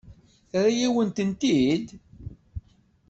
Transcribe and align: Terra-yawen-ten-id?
Terra-yawen-ten-id? 0.49 1.87